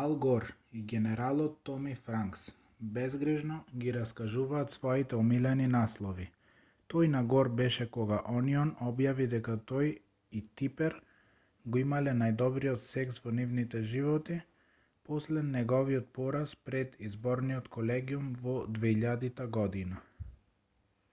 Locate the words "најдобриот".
12.20-12.86